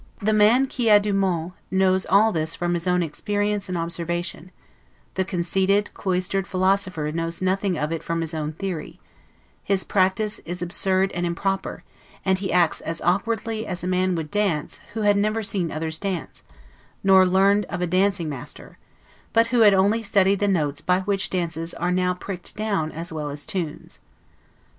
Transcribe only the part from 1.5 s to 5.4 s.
knows all this from his own experience and observation: the